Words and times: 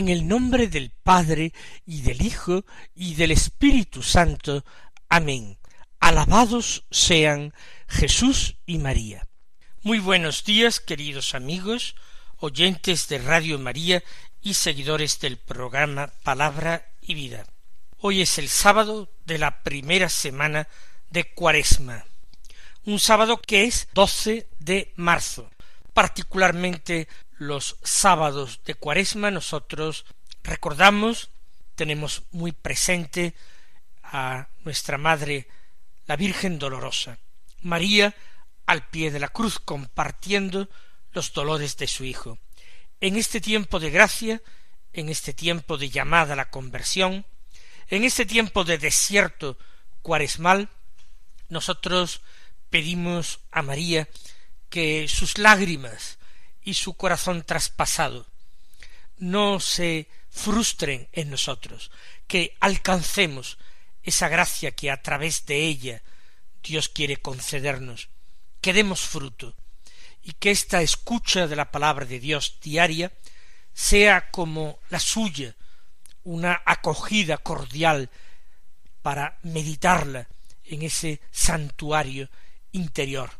En 0.00 0.08
el 0.08 0.26
nombre 0.26 0.68
del 0.68 0.92
Padre 0.92 1.52
y 1.84 2.00
del 2.00 2.22
Hijo 2.22 2.64
y 2.94 3.16
del 3.16 3.32
Espíritu 3.32 4.02
Santo. 4.02 4.64
Amén. 5.10 5.58
Alabados 5.98 6.86
sean 6.90 7.52
Jesús 7.86 8.56
y 8.64 8.78
María. 8.78 9.28
Muy 9.82 9.98
buenos 9.98 10.42
días, 10.44 10.80
queridos 10.80 11.34
amigos, 11.34 11.96
oyentes 12.38 13.08
de 13.08 13.18
Radio 13.18 13.58
María 13.58 14.02
y 14.40 14.54
seguidores 14.54 15.20
del 15.20 15.36
programa 15.36 16.10
Palabra 16.22 16.94
y 17.02 17.12
Vida. 17.12 17.44
Hoy 17.98 18.22
es 18.22 18.38
el 18.38 18.48
sábado 18.48 19.12
de 19.26 19.36
la 19.36 19.62
primera 19.62 20.08
semana 20.08 20.66
de 21.10 21.24
Cuaresma, 21.24 22.06
un 22.86 22.98
sábado 22.98 23.36
que 23.36 23.64
es 23.64 23.86
12 23.92 24.48
de 24.60 24.94
marzo. 24.96 25.50
Particularmente 25.92 27.06
los 27.40 27.78
sábados 27.82 28.60
de 28.66 28.74
Cuaresma 28.74 29.30
nosotros 29.30 30.04
recordamos, 30.42 31.30
tenemos 31.74 32.22
muy 32.32 32.52
presente 32.52 33.34
a 34.02 34.48
nuestra 34.62 34.98
Madre, 34.98 35.48
la 36.06 36.16
Virgen 36.16 36.58
Dolorosa, 36.58 37.18
María 37.62 38.14
al 38.66 38.86
pie 38.90 39.10
de 39.10 39.20
la 39.20 39.28
cruz 39.28 39.58
compartiendo 39.58 40.68
los 41.12 41.32
dolores 41.32 41.78
de 41.78 41.86
su 41.86 42.04
Hijo. 42.04 42.38
En 43.00 43.16
este 43.16 43.40
tiempo 43.40 43.80
de 43.80 43.88
gracia, 43.88 44.42
en 44.92 45.08
este 45.08 45.32
tiempo 45.32 45.78
de 45.78 45.88
llamada 45.88 46.34
a 46.34 46.36
la 46.36 46.50
conversión, 46.50 47.24
en 47.88 48.04
este 48.04 48.26
tiempo 48.26 48.64
de 48.64 48.76
desierto 48.76 49.56
cuaresmal, 50.02 50.68
nosotros 51.48 52.20
pedimos 52.68 53.40
a 53.50 53.62
María 53.62 54.10
que 54.68 55.08
sus 55.08 55.38
lágrimas 55.38 56.19
y 56.62 56.74
su 56.74 56.94
corazón 56.94 57.42
traspasado 57.42 58.26
no 59.16 59.60
se 59.60 60.08
frustren 60.30 61.08
en 61.12 61.30
nosotros, 61.30 61.90
que 62.26 62.56
alcancemos 62.60 63.58
esa 64.02 64.28
gracia 64.28 64.72
que 64.72 64.90
a 64.90 65.02
través 65.02 65.46
de 65.46 65.66
ella 65.66 66.02
Dios 66.62 66.88
quiere 66.88 67.18
concedernos, 67.18 68.08
que 68.60 68.72
demos 68.72 69.00
fruto, 69.00 69.54
y 70.22 70.32
que 70.32 70.50
esta 70.50 70.82
escucha 70.82 71.46
de 71.46 71.56
la 71.56 71.70
palabra 71.70 72.04
de 72.04 72.20
Dios 72.20 72.58
diaria 72.62 73.12
sea 73.72 74.30
como 74.30 74.78
la 74.90 75.00
suya, 75.00 75.54
una 76.24 76.62
acogida 76.66 77.38
cordial 77.38 78.10
para 79.02 79.38
meditarla 79.42 80.28
en 80.64 80.82
ese 80.82 81.20
santuario 81.30 82.28
interior 82.72 83.30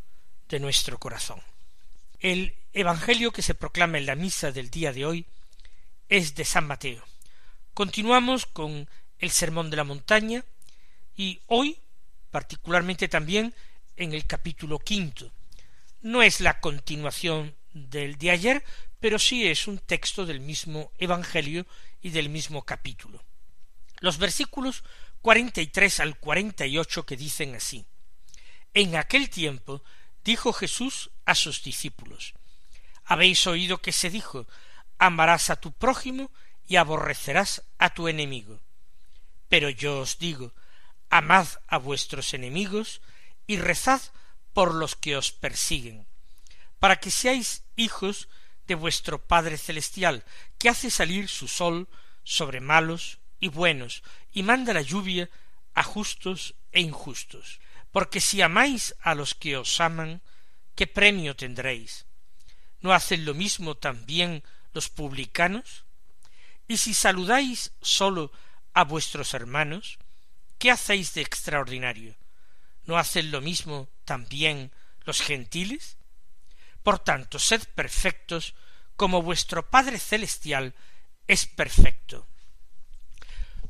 de 0.48 0.60
nuestro 0.60 0.98
corazón. 0.98 1.40
El 2.18 2.54
Evangelio 2.72 3.32
que 3.32 3.42
se 3.42 3.56
proclama 3.56 3.98
en 3.98 4.06
la 4.06 4.14
misa 4.14 4.52
del 4.52 4.70
día 4.70 4.92
de 4.92 5.04
hoy 5.04 5.26
es 6.08 6.36
de 6.36 6.44
San 6.44 6.68
Mateo. 6.68 7.04
Continuamos 7.74 8.46
con 8.46 8.88
el 9.18 9.30
Sermón 9.32 9.70
de 9.70 9.76
la 9.76 9.82
Montaña 9.82 10.44
y 11.16 11.40
hoy 11.48 11.80
particularmente 12.30 13.08
también 13.08 13.56
en 13.96 14.12
el 14.12 14.24
capítulo 14.24 14.78
quinto. 14.78 15.32
No 16.00 16.22
es 16.22 16.40
la 16.40 16.60
continuación 16.60 17.56
del 17.72 18.16
de 18.18 18.30
ayer, 18.30 18.64
pero 19.00 19.18
sí 19.18 19.48
es 19.48 19.66
un 19.66 19.78
texto 19.78 20.24
del 20.24 20.38
mismo 20.38 20.92
Evangelio 20.96 21.66
y 22.00 22.10
del 22.10 22.28
mismo 22.28 22.62
capítulo. 22.62 23.20
Los 23.98 24.18
versículos 24.18 24.84
cuarenta 25.20 25.60
y 25.60 25.66
tres 25.66 25.98
al 25.98 26.20
cuarenta 26.20 26.66
y 26.66 26.78
ocho 26.78 27.04
que 27.04 27.16
dicen 27.16 27.56
así 27.56 27.84
En 28.74 28.94
aquel 28.94 29.28
tiempo 29.28 29.82
dijo 30.22 30.52
Jesús 30.52 31.10
a 31.24 31.34
sus 31.34 31.64
discípulos 31.64 32.34
habéis 33.10 33.44
oído 33.48 33.82
que 33.82 33.90
se 33.90 34.08
dijo 34.08 34.46
amarás 34.96 35.50
a 35.50 35.56
tu 35.56 35.72
prójimo 35.72 36.30
y 36.68 36.76
aborrecerás 36.76 37.64
a 37.76 37.92
tu 37.92 38.06
enemigo. 38.06 38.60
Pero 39.48 39.68
yo 39.68 39.98
os 39.98 40.18
digo 40.18 40.54
amad 41.10 41.48
a 41.66 41.76
vuestros 41.78 42.34
enemigos 42.34 43.02
y 43.48 43.58
rezad 43.58 44.00
por 44.52 44.72
los 44.76 44.94
que 44.94 45.16
os 45.16 45.32
persiguen, 45.32 46.06
para 46.78 47.00
que 47.00 47.10
seáis 47.10 47.64
hijos 47.74 48.28
de 48.68 48.76
vuestro 48.76 49.18
Padre 49.18 49.58
Celestial, 49.58 50.24
que 50.56 50.68
hace 50.68 50.88
salir 50.88 51.26
su 51.26 51.48
sol 51.48 51.88
sobre 52.22 52.60
malos 52.60 53.18
y 53.40 53.48
buenos, 53.48 54.04
y 54.30 54.44
manda 54.44 54.72
la 54.72 54.82
lluvia 54.82 55.28
a 55.74 55.82
justos 55.82 56.54
e 56.70 56.80
injustos. 56.80 57.58
Porque 57.90 58.20
si 58.20 58.40
amáis 58.40 58.94
a 59.00 59.16
los 59.16 59.34
que 59.34 59.56
os 59.56 59.80
aman, 59.80 60.22
¿qué 60.76 60.86
premio 60.86 61.34
tendréis? 61.34 62.06
¿No 62.80 62.92
hacen 62.92 63.24
lo 63.24 63.34
mismo 63.34 63.76
también 63.76 64.42
los 64.72 64.88
publicanos? 64.88 65.84
Y 66.66 66.76
si 66.76 66.94
saludáis 66.94 67.72
sólo 67.82 68.32
a 68.72 68.84
vuestros 68.84 69.34
hermanos, 69.34 69.98
¿qué 70.58 70.70
hacéis 70.70 71.14
de 71.14 71.22
extraordinario? 71.22 72.16
¿No 72.84 72.96
hacen 72.96 73.30
lo 73.30 73.40
mismo 73.40 73.88
también 74.04 74.72
los 75.04 75.20
gentiles? 75.20 75.96
Por 76.82 76.98
tanto, 76.98 77.38
sed 77.38 77.62
perfectos 77.74 78.54
como 78.96 79.22
vuestro 79.22 79.68
Padre 79.68 79.98
Celestial 79.98 80.74
es 81.26 81.46
perfecto. 81.46 82.26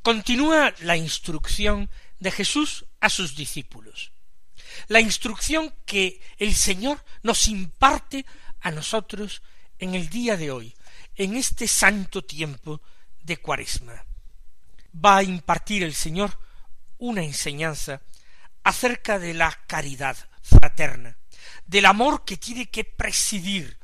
Continúa 0.02 0.74
la 0.80 0.96
instrucción 0.96 1.90
de 2.18 2.30
Jesús 2.30 2.86
a 3.00 3.10
sus 3.10 3.36
discípulos. 3.36 4.12
La 4.88 5.00
instrucción 5.00 5.74
que 5.84 6.20
el 6.38 6.54
Señor 6.54 7.04
nos 7.22 7.48
imparte 7.48 8.24
a 8.60 8.70
nosotros 8.70 9.42
en 9.78 9.94
el 9.94 10.08
día 10.08 10.36
de 10.36 10.50
hoy, 10.50 10.74
en 11.16 11.36
este 11.36 11.66
santo 11.66 12.22
tiempo 12.22 12.80
de 13.22 13.36
Cuaresma. 13.38 14.04
Va 14.94 15.18
a 15.18 15.22
impartir 15.22 15.82
el 15.82 15.94
Señor 15.94 16.38
una 16.98 17.22
enseñanza 17.22 18.02
acerca 18.62 19.18
de 19.18 19.34
la 19.34 19.58
caridad 19.66 20.16
fraterna, 20.42 21.16
del 21.66 21.86
amor 21.86 22.24
que 22.24 22.36
tiene 22.36 22.70
que 22.70 22.84
presidir 22.84 23.78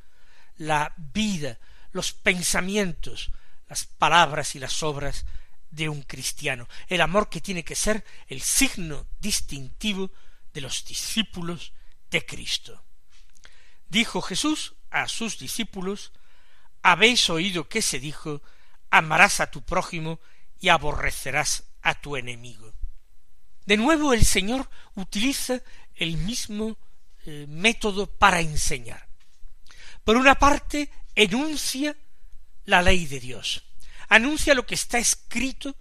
la 0.57 0.95
vida, 0.97 1.59
los 1.93 2.13
pensamientos, 2.13 3.31
las 3.69 3.85
palabras 3.85 4.55
y 4.55 4.59
las 4.59 4.83
obras 4.83 5.25
de 5.71 5.89
un 5.89 6.03
cristiano, 6.03 6.69
el 6.89 7.01
amor 7.01 7.29
que 7.29 7.41
tiene 7.41 7.65
que 7.65 7.75
ser 7.75 8.05
el 8.29 8.41
signo 8.41 9.07
distintivo 9.21 10.11
de 10.53 10.61
los 10.61 10.85
discípulos 10.85 11.73
de 12.11 12.25
Cristo. 12.25 12.86
Dijo 13.89 14.21
Jesús 14.23 14.75
a 14.91 15.09
sus 15.09 15.39
discípulos, 15.39 16.13
habéis 16.83 17.29
oído 17.31 17.69
que 17.69 17.83
se 17.83 17.99
dijo, 17.99 18.43
amarás 18.91 19.41
a 19.41 19.51
tu 19.51 19.63
prójimo 19.63 20.21
y 20.61 20.69
aborrecerás 20.69 21.65
a 21.83 22.01
tu 22.01 22.17
enemigo. 22.17 22.73
De 23.65 23.77
nuevo 23.77 24.13
el 24.13 24.25
Señor 24.25 24.69
utiliza 24.95 25.61
el 25.97 26.17
mismo 26.17 26.79
eh, 27.25 27.47
método 27.49 28.07
para 28.07 28.41
enseñar. 28.41 29.09
Por 30.05 30.17
una 30.17 30.37
parte, 30.37 30.91
enuncia 31.17 31.97
la 32.65 32.83
ley 32.83 33.07
de 33.07 33.19
Dios, 33.19 33.65
anuncia 34.09 34.55
lo 34.55 34.67
que 34.67 34.77
está 34.77 34.99
escrito 34.99 35.75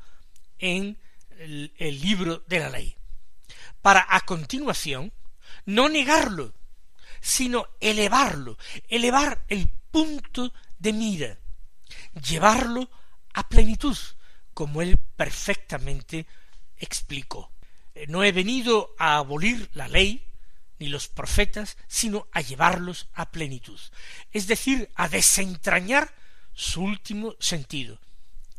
en 0.58 0.98
el, 1.38 1.74
el 1.78 2.02
libro 2.02 2.44
de 2.48 2.60
la 2.60 2.70
ley, 2.70 2.96
para 3.82 4.06
a 4.10 4.22
continuación 4.22 5.14
no 5.66 5.90
negarlo, 5.90 6.54
sino 7.22 7.68
elevarlo, 7.80 8.58
elevar 8.88 9.44
el 9.48 9.70
punto 9.92 10.54
de 10.78 10.94
mira, 10.94 11.38
llevarlo 12.28 12.90
a 13.34 13.48
plenitud, 13.48 13.98
como 14.54 14.82
él 14.82 14.98
perfectamente 14.98 16.26
explicó. 16.78 17.52
Eh, 17.94 18.08
no 18.08 18.24
he 18.24 18.32
venido 18.32 18.96
a 18.98 19.18
abolir 19.18 19.70
la 19.74 19.88
ley 19.88 20.24
ni 20.80 20.88
los 20.88 21.08
profetas, 21.08 21.78
sino 21.88 22.28
a 22.32 22.42
llevarlos 22.42 23.08
a 23.14 23.32
plenitud, 23.32 23.80
es 24.32 24.48
decir, 24.48 24.90
a 24.96 25.08
desentrañar 25.08 26.14
su 26.54 26.82
último 26.82 27.36
sentido, 27.40 28.00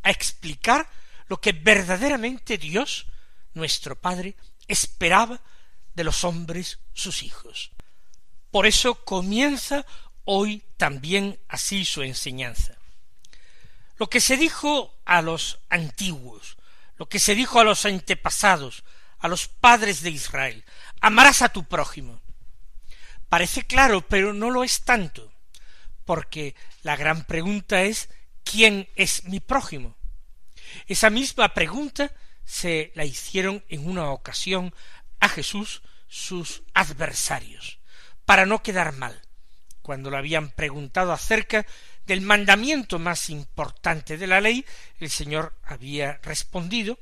a 0.02 0.10
explicar 0.10 0.88
lo 1.28 1.40
que 1.40 1.52
verdaderamente 1.52 2.58
Dios, 2.58 3.06
nuestro 3.54 4.00
Padre, 4.00 4.36
esperaba 4.68 5.40
de 5.94 6.04
los 6.04 6.24
hombres 6.24 6.78
sus 6.92 7.22
hijos. 7.22 7.72
Por 8.56 8.64
eso 8.64 8.94
comienza 9.04 9.84
hoy 10.24 10.62
también 10.78 11.38
así 11.46 11.84
su 11.84 12.00
enseñanza. 12.00 12.72
Lo 13.98 14.08
que 14.08 14.18
se 14.18 14.38
dijo 14.38 14.98
a 15.04 15.20
los 15.20 15.58
antiguos, 15.68 16.56
lo 16.96 17.06
que 17.06 17.18
se 17.18 17.34
dijo 17.34 17.60
a 17.60 17.64
los 17.64 17.84
antepasados, 17.84 18.82
a 19.18 19.28
los 19.28 19.46
padres 19.46 20.00
de 20.00 20.08
Israel, 20.08 20.64
amarás 21.02 21.42
a 21.42 21.50
tu 21.50 21.64
prójimo. 21.64 22.22
Parece 23.28 23.62
claro, 23.66 24.00
pero 24.08 24.32
no 24.32 24.50
lo 24.50 24.64
es 24.64 24.86
tanto, 24.86 25.30
porque 26.06 26.54
la 26.80 26.96
gran 26.96 27.24
pregunta 27.24 27.82
es 27.82 28.08
¿quién 28.42 28.88
es 28.96 29.24
mi 29.24 29.38
prójimo? 29.38 29.98
Esa 30.86 31.10
misma 31.10 31.52
pregunta 31.52 32.10
se 32.46 32.90
la 32.94 33.04
hicieron 33.04 33.62
en 33.68 33.86
una 33.86 34.12
ocasión 34.12 34.74
a 35.20 35.28
Jesús 35.28 35.82
sus 36.08 36.62
adversarios, 36.72 37.75
para 38.26 38.44
no 38.44 38.62
quedar 38.62 38.92
mal, 38.92 39.22
cuando 39.80 40.10
le 40.10 40.18
habían 40.18 40.50
preguntado 40.50 41.12
acerca 41.12 41.64
del 42.06 42.20
mandamiento 42.20 42.98
más 42.98 43.30
importante 43.30 44.18
de 44.18 44.26
la 44.26 44.40
ley, 44.40 44.66
el 44.98 45.10
Señor 45.10 45.54
había 45.64 46.18
respondido 46.22 46.98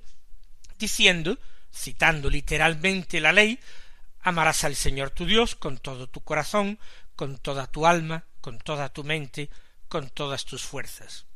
diciendo, 0.79 1.39
citando 1.75 2.29
literalmente 2.29 3.21
la 3.21 3.33
ley, 3.33 3.59
amarás 4.21 4.65
al 4.65 4.77
Señor 4.77 5.11
tu 5.11 5.25
Dios 5.25 5.55
con 5.55 5.79
todo 5.79 6.09
tu 6.09 6.21
corazón, 6.21 6.79
con 7.17 7.39
toda 7.39 7.67
tu 7.67 7.87
alma, 7.87 8.25
con 8.41 8.59
toda 8.59 8.91
tu 8.91 9.03
mente, 9.03 9.51
con 9.89 10.11
todas 10.11 10.45
tus 10.45 10.63
fuerzas. 10.63 11.27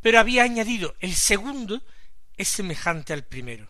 Pero 0.00 0.20
había 0.20 0.44
añadido, 0.44 0.94
el 1.00 1.14
segundo 1.14 1.82
es 2.36 2.48
semejante 2.48 3.12
al 3.12 3.24
primero. 3.24 3.68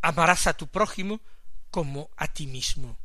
Amarás 0.00 0.46
a 0.46 0.56
tu 0.56 0.68
prójimo 0.68 1.20
como 1.70 2.10
a 2.16 2.28
ti 2.28 2.46
mismo. 2.46 2.98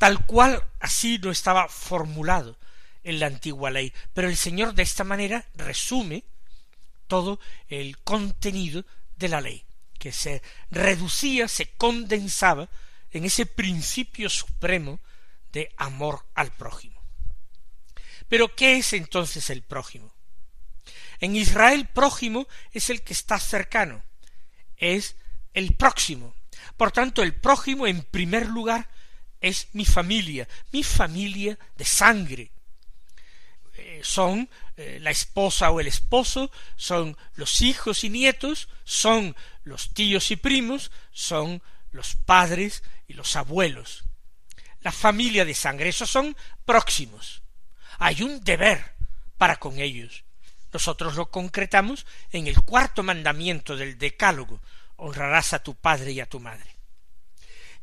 Tal 0.00 0.24
cual 0.24 0.66
así 0.78 1.18
no 1.18 1.30
estaba 1.30 1.68
formulado 1.68 2.56
en 3.04 3.20
la 3.20 3.26
antigua 3.26 3.70
ley, 3.70 3.92
pero 4.14 4.28
el 4.28 4.36
Señor 4.38 4.72
de 4.72 4.82
esta 4.82 5.04
manera 5.04 5.44
resume 5.56 6.24
todo 7.06 7.38
el 7.68 7.98
contenido 7.98 8.86
de 9.16 9.28
la 9.28 9.42
ley, 9.42 9.62
que 9.98 10.10
se 10.10 10.40
reducía, 10.70 11.48
se 11.48 11.72
condensaba 11.72 12.70
en 13.10 13.26
ese 13.26 13.44
principio 13.44 14.30
supremo 14.30 15.00
de 15.52 15.70
amor 15.76 16.24
al 16.34 16.50
prójimo. 16.50 16.98
Pero 18.26 18.56
¿qué 18.56 18.78
es 18.78 18.94
entonces 18.94 19.50
el 19.50 19.60
prójimo? 19.60 20.14
En 21.18 21.36
Israel 21.36 21.86
prójimo 21.92 22.48
es 22.72 22.88
el 22.88 23.02
que 23.02 23.12
está 23.12 23.38
cercano, 23.38 24.02
es 24.78 25.16
el 25.52 25.74
próximo. 25.74 26.34
Por 26.78 26.90
tanto, 26.90 27.22
el 27.22 27.34
prójimo 27.34 27.86
en 27.86 28.00
primer 28.00 28.46
lugar 28.46 28.88
es 29.40 29.68
mi 29.72 29.84
familia, 29.84 30.48
mi 30.72 30.82
familia 30.82 31.58
de 31.76 31.84
sangre. 31.84 32.50
Eh, 33.74 34.00
son 34.02 34.48
eh, 34.76 34.98
la 35.00 35.10
esposa 35.10 35.70
o 35.70 35.80
el 35.80 35.86
esposo, 35.86 36.50
son 36.76 37.16
los 37.34 37.62
hijos 37.62 38.04
y 38.04 38.10
nietos, 38.10 38.68
son 38.84 39.34
los 39.64 39.94
tíos 39.94 40.30
y 40.30 40.36
primos, 40.36 40.90
son 41.12 41.62
los 41.92 42.16
padres 42.16 42.82
y 43.08 43.14
los 43.14 43.36
abuelos. 43.36 44.04
La 44.82 44.92
familia 44.92 45.44
de 45.44 45.54
sangre, 45.54 45.88
esos 45.88 46.10
son 46.10 46.36
próximos. 46.64 47.42
Hay 47.98 48.22
un 48.22 48.42
deber 48.42 48.94
para 49.38 49.56
con 49.56 49.78
ellos. 49.78 50.24
Nosotros 50.72 51.16
lo 51.16 51.30
concretamos 51.30 52.06
en 52.32 52.46
el 52.46 52.62
cuarto 52.62 53.02
mandamiento 53.02 53.76
del 53.76 53.98
Decálogo, 53.98 54.60
honrarás 54.96 55.52
a 55.52 55.62
tu 55.62 55.74
padre 55.74 56.12
y 56.12 56.20
a 56.20 56.26
tu 56.26 56.38
madre. 56.40 56.79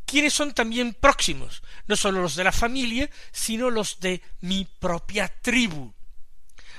¿Quiénes 0.07 0.33
son 0.33 0.53
también 0.53 0.93
próximos? 0.93 1.61
No 1.85 1.97
sólo 1.97 2.21
los 2.21 2.37
de 2.37 2.45
la 2.45 2.53
familia, 2.53 3.09
sino 3.33 3.69
los 3.69 3.99
de 3.99 4.21
mi 4.39 4.63
propia 4.63 5.27
tribu, 5.27 5.93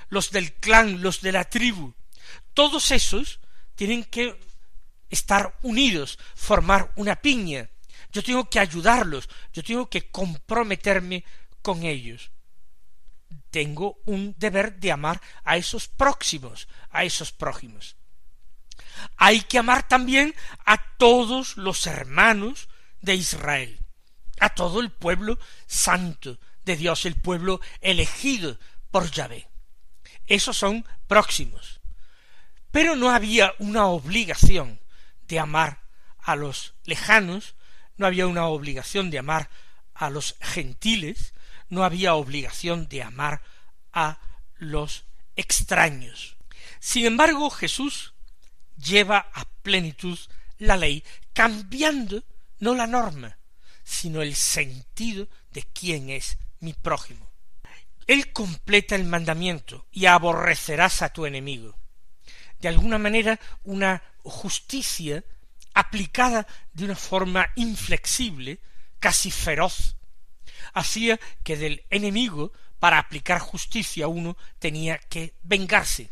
los 0.09 0.31
del 0.31 0.55
clan, 0.55 1.03
los 1.03 1.21
de 1.21 1.33
la 1.33 1.45
tribu. 1.45 1.93
Todos 2.55 2.91
esos 2.91 3.39
tienen 3.75 4.05
que 4.05 4.41
estar 5.11 5.59
unidos, 5.61 6.19
formar 6.35 6.91
una 6.97 7.17
piña. 7.17 7.69
Yo 8.13 8.23
tengo 8.23 8.49
que 8.49 8.61
ayudarlos, 8.61 9.29
yo 9.53 9.63
tengo 9.63 9.91
que 9.91 10.11
comprometerme 10.11 11.23
con 11.61 11.83
ellos. 11.83 12.31
Tengo 13.51 14.01
un 14.07 14.35
deber 14.39 14.81
de 14.81 14.91
amar 14.91 15.21
a 15.45 15.59
esos 15.59 15.87
próximos, 15.87 16.67
a 16.89 17.05
esos 17.05 17.31
prójimos. 17.31 17.95
Hay 19.19 19.43
que 19.43 19.59
amar 19.59 19.87
también 19.87 20.35
a 20.65 20.83
todos 20.97 21.59
los 21.59 21.87
hermanos 21.87 22.71
de 23.01 23.15
Israel, 23.15 23.79
a 24.41 24.51
todo 24.51 24.81
el 24.81 24.91
pueblo 24.91 25.39
santo 25.67 26.39
de 26.65 26.77
Dios, 26.77 27.07
el 27.07 27.15
pueblo 27.15 27.61
elegido 27.81 28.59
por 28.91 29.11
Yahvé. 29.11 29.49
Esos 30.27 30.57
son 30.57 30.85
próximos. 31.07 31.81
Pero 32.71 32.97
no 32.97 33.11
había 33.11 33.55
una 33.59 33.87
obligación 33.87 34.81
de 35.27 35.39
amar 35.39 35.81
a 36.19 36.37
los 36.37 36.75
lejanos, 36.85 37.55
no 37.97 38.07
había 38.07 38.27
una 38.27 38.47
obligación 38.47 39.11
de 39.11 39.19
amar 39.19 39.49
a 39.95 40.11
los 40.11 40.37
gentiles, 40.41 41.35
no 41.69 41.85
había 41.85 42.15
obligación 42.15 42.89
de 42.89 43.03
amar 43.03 43.43
a 43.93 44.21
los 44.57 45.05
extraños. 45.37 46.37
Sin 46.81 47.07
embargo, 47.07 47.51
Jesús 47.51 48.15
lleva 48.77 49.31
a 49.33 49.45
plenitud 49.63 50.19
la 50.59 50.77
ley, 50.77 51.05
cambiando 51.33 52.23
no 52.61 52.75
la 52.75 52.87
norma, 52.87 53.39
sino 53.85 54.23
el 54.23 54.35
sentido 54.35 55.29
de 55.51 55.63
quién 55.63 56.11
es 56.11 56.39
mi 56.61 56.73
prójimo. 56.73 57.29
Él 58.07 58.33
completa 58.33 58.97
el 58.97 59.05
mandamiento 59.05 59.87
y 59.93 60.07
aborrecerás 60.07 61.03
a 61.03 61.11
tu 61.11 61.27
enemigo. 61.27 61.79
De 62.59 62.69
alguna 62.69 62.99
manera, 62.99 63.39
una 63.65 64.03
justicia 64.23 65.23
aplicada 65.75 66.47
de 66.73 66.85
una 66.85 66.97
forma 66.97 67.51
inflexible, 67.55 68.61
casi 68.99 69.31
feroz, 69.31 69.97
hacía 70.75 71.21
que 71.45 71.57
del 71.57 71.85
enemigo, 71.91 72.53
para 72.79 72.99
aplicar 72.99 73.41
justicia 73.41 74.09
uno 74.09 74.37
tenía 74.59 74.99
que 74.99 75.35
vengarse, 75.43 76.11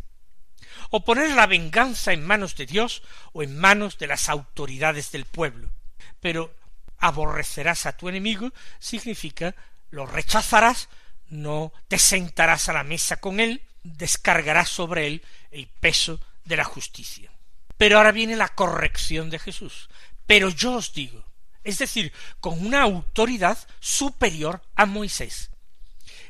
o 0.91 1.05
poner 1.05 1.31
la 1.31 1.47
venganza 1.47 2.13
en 2.13 2.25
manos 2.25 2.57
de 2.57 2.67
Dios 2.67 3.03
o 3.33 3.43
en 3.43 3.57
manos 3.57 3.99
de 3.99 4.07
las 4.07 4.29
autoridades 4.29 5.13
del 5.13 5.25
pueblo. 5.25 5.71
Pero 6.21 6.55
aborrecerás 6.99 7.87
a 7.87 7.97
tu 7.97 8.09
enemigo 8.09 8.53
significa 8.79 9.55
lo 9.91 10.07
rechazarás, 10.07 10.89
no 11.29 11.73
te 11.89 11.99
sentarás 11.99 12.69
a 12.69 12.73
la 12.73 12.85
mesa 12.85 13.17
con 13.17 13.41
él, 13.41 13.63
descargarás 13.83 14.69
sobre 14.69 15.07
él 15.07 15.23
el 15.51 15.67
peso 15.69 16.21
de 16.45 16.57
la 16.57 16.65
justicia. 16.65 17.31
Pero 17.77 17.99
ahora 17.99 18.13
viene 18.13 18.37
la 18.37 18.49
corrección 18.49 19.31
de 19.31 19.39
Jesús. 19.39 19.89
Pero 20.27 20.49
yo 20.49 20.75
os 20.75 20.93
digo, 20.93 21.25
es 21.63 21.79
decir, 21.79 22.13
con 22.41 22.65
una 22.65 22.83
autoridad 22.83 23.59
superior 23.81 24.63
a 24.75 24.87
Moisés. 24.87 25.51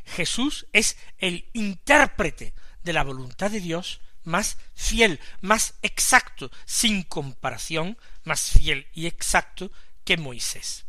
Jesús 0.05 0.66
es 0.73 0.97
el 1.19 1.49
intérprete 1.52 2.55
de 2.83 2.93
la 2.93 3.05
voluntad 3.05 3.50
de 3.50 3.61
Dios 3.61 4.00
más 4.25 4.59
fiel, 4.75 5.21
más 5.40 5.75
exacto, 5.83 6.50
sin 6.64 7.02
comparación, 7.05 7.97
más 8.26 8.50
fiel 8.50 8.87
y 8.92 9.06
exacto 9.06 9.71
que 10.04 10.16
Moisés. 10.16 10.85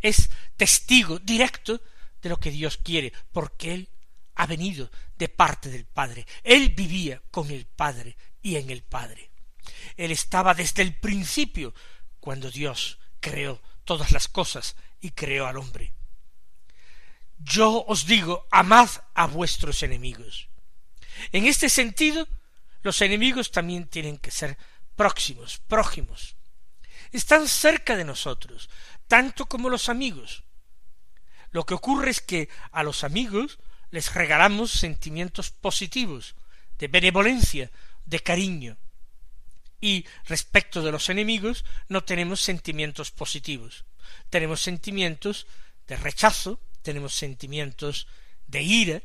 Es 0.00 0.30
testigo 0.56 1.18
directo 1.18 1.80
de 2.20 2.28
lo 2.28 2.38
que 2.38 2.50
Dios 2.50 2.76
quiere, 2.76 3.12
porque 3.32 3.74
Él 3.74 3.88
ha 4.34 4.46
venido 4.46 4.90
de 5.16 5.28
parte 5.28 5.70
del 5.70 5.86
Padre. 5.86 6.26
Él 6.42 6.70
vivía 6.70 7.22
con 7.30 7.50
el 7.50 7.66
Padre 7.66 8.16
y 8.42 8.56
en 8.56 8.70
el 8.70 8.82
Padre. 8.82 9.30
Él 9.96 10.10
estaba 10.10 10.54
desde 10.54 10.82
el 10.82 10.94
principio, 10.94 11.74
cuando 12.20 12.50
Dios 12.50 12.98
creó 13.20 13.60
todas 13.84 14.12
las 14.12 14.28
cosas 14.28 14.76
y 15.00 15.10
creó 15.10 15.46
al 15.46 15.56
hombre. 15.56 15.94
Yo 17.38 17.84
os 17.86 18.06
digo, 18.06 18.46
amad 18.50 18.88
a 19.14 19.26
vuestros 19.26 19.82
enemigos. 19.82 20.48
En 21.32 21.46
este 21.46 21.68
sentido, 21.68 22.26
los 22.82 23.00
enemigos 23.02 23.50
también 23.50 23.88
tienen 23.88 24.18
que 24.18 24.30
ser 24.30 24.56
próximos, 24.96 25.58
prójimos. 25.66 26.35
Están 27.16 27.48
cerca 27.48 27.96
de 27.96 28.04
nosotros, 28.04 28.68
tanto 29.08 29.46
como 29.46 29.70
los 29.70 29.88
amigos. 29.88 30.44
Lo 31.50 31.64
que 31.64 31.72
ocurre 31.72 32.10
es 32.10 32.20
que 32.20 32.50
a 32.72 32.82
los 32.82 33.04
amigos 33.04 33.58
les 33.90 34.12
regalamos 34.12 34.70
sentimientos 34.70 35.50
positivos, 35.50 36.34
de 36.76 36.88
benevolencia, 36.88 37.70
de 38.04 38.20
cariño, 38.20 38.76
y 39.80 40.04
respecto 40.26 40.82
de 40.82 40.92
los 40.92 41.08
enemigos 41.08 41.64
no 41.88 42.04
tenemos 42.04 42.42
sentimientos 42.42 43.10
positivos, 43.10 43.86
tenemos 44.28 44.60
sentimientos 44.60 45.46
de 45.86 45.96
rechazo, 45.96 46.60
tenemos 46.82 47.14
sentimientos 47.14 48.08
de 48.46 48.60
ira. 48.60 49.02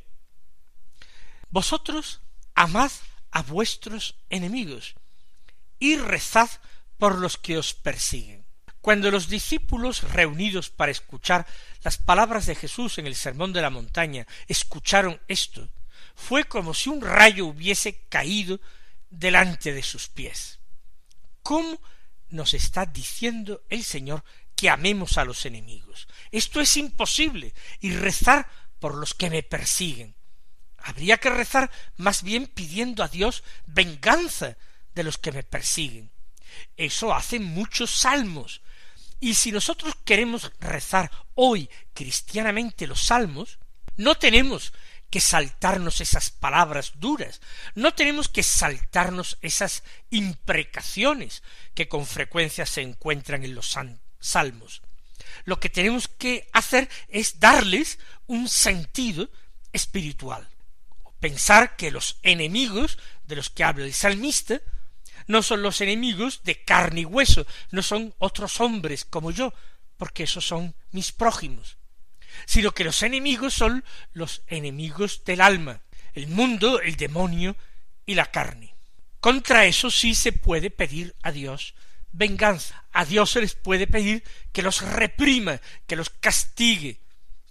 Vosotros 1.49 2.19
amad 2.55 2.91
a 3.31 3.41
vuestros 3.43 4.15
enemigos 4.29 4.95
y 5.79 5.95
rezad 5.95 6.49
por 7.01 7.17
los 7.17 7.39
que 7.39 7.57
os 7.57 7.73
persiguen. 7.73 8.45
Cuando 8.79 9.09
los 9.09 9.27
discípulos 9.27 10.03
reunidos 10.03 10.69
para 10.69 10.91
escuchar 10.91 11.47
las 11.81 11.97
palabras 11.97 12.45
de 12.45 12.53
Jesús 12.53 12.99
en 12.99 13.07
el 13.07 13.15
sermón 13.15 13.53
de 13.53 13.61
la 13.63 13.71
montaña 13.71 14.27
escucharon 14.47 15.19
esto, 15.27 15.67
fue 16.13 16.43
como 16.43 16.75
si 16.75 16.89
un 16.89 17.01
rayo 17.01 17.47
hubiese 17.47 18.03
caído 18.07 18.61
delante 19.09 19.73
de 19.73 19.81
sus 19.81 20.09
pies 20.09 20.59
¿Cómo 21.41 21.81
nos 22.29 22.53
está 22.53 22.85
diciendo 22.85 23.63
el 23.69 23.83
Señor 23.83 24.23
que 24.55 24.69
amemos 24.69 25.17
a 25.17 25.25
los 25.25 25.47
enemigos? 25.47 26.07
Esto 26.29 26.61
es 26.61 26.77
imposible 26.77 27.55
y 27.79 27.95
rezar 27.95 28.47
por 28.79 28.93
los 28.93 29.15
que 29.15 29.31
me 29.31 29.41
persiguen. 29.41 30.13
Habría 30.77 31.17
que 31.17 31.31
rezar 31.31 31.71
más 31.97 32.21
bien 32.21 32.45
pidiendo 32.45 33.03
a 33.03 33.07
Dios 33.07 33.43
venganza 33.65 34.55
de 34.93 35.03
los 35.03 35.17
que 35.17 35.31
me 35.31 35.41
persiguen. 35.41 36.10
Eso 36.77 37.13
hacen 37.13 37.43
muchos 37.43 37.91
salmos. 37.91 38.61
Y 39.19 39.35
si 39.35 39.51
nosotros 39.51 39.95
queremos 40.03 40.51
rezar 40.59 41.11
hoy 41.35 41.69
cristianamente 41.93 42.87
los 42.87 43.05
salmos, 43.05 43.59
no 43.97 44.15
tenemos 44.15 44.73
que 45.11 45.19
saltarnos 45.19 45.99
esas 46.01 46.31
palabras 46.31 46.93
duras, 46.95 47.41
no 47.75 47.93
tenemos 47.93 48.29
que 48.29 48.43
saltarnos 48.43 49.37
esas 49.41 49.83
imprecaciones 50.09 51.43
que 51.75 51.89
con 51.89 52.07
frecuencia 52.07 52.65
se 52.65 52.81
encuentran 52.81 53.43
en 53.43 53.53
los 53.53 53.77
salmos. 54.19 54.81
Lo 55.43 55.59
que 55.59 55.69
tenemos 55.69 56.07
que 56.07 56.49
hacer 56.53 56.89
es 57.09 57.39
darles 57.39 57.99
un 58.25 58.47
sentido 58.47 59.29
espiritual. 59.73 60.47
Pensar 61.19 61.75
que 61.75 61.91
los 61.91 62.17
enemigos 62.23 62.97
de 63.25 63.35
los 63.35 63.49
que 63.49 63.63
habla 63.63 63.85
el 63.85 63.93
salmista 63.93 64.61
no 65.31 65.41
son 65.41 65.63
los 65.63 65.81
enemigos 65.81 66.43
de 66.43 66.63
carne 66.63 67.01
y 67.01 67.05
hueso, 67.05 67.45
no 67.71 67.81
son 67.81 68.13
otros 68.19 68.59
hombres 68.61 69.05
como 69.05 69.31
yo, 69.31 69.53
porque 69.97 70.23
esos 70.23 70.45
son 70.45 70.75
mis 70.91 71.11
prójimos 71.11 71.77
sino 72.45 72.71
que 72.71 72.83
los 72.83 73.03
enemigos 73.03 73.53
son 73.53 73.83
los 74.13 74.43
enemigos 74.47 75.23
del 75.25 75.41
alma, 75.41 75.81
el 76.13 76.27
mundo, 76.27 76.81
el 76.81 76.95
demonio 76.95 77.55
y 78.05 78.15
la 78.15 78.25
carne. 78.31 78.75
Contra 79.19 79.65
eso 79.65 79.91
sí 79.91 80.15
se 80.15 80.31
puede 80.31 80.71
pedir 80.71 81.15
a 81.21 81.31
Dios 81.31 81.75
venganza. 82.11 82.85
A 82.91 83.05
Dios 83.05 83.31
se 83.31 83.41
les 83.41 83.55
puede 83.55 83.87
pedir 83.87 84.23
que 84.51 84.63
los 84.63 84.81
reprima, 84.81 85.61
que 85.87 85.95
los 85.95 86.09
castigue, 86.09 86.99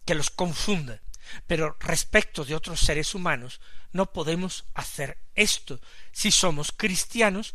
que 0.04 0.14
los 0.14 0.30
confunda. 0.30 1.00
Pero 1.46 1.76
respecto 1.80 2.44
de 2.44 2.54
otros 2.54 2.80
seres 2.80 3.14
humanos 3.14 3.60
no 3.92 4.12
podemos 4.12 4.64
hacer 4.74 5.18
esto. 5.34 5.80
Si 6.12 6.30
somos 6.30 6.72
cristianos, 6.72 7.54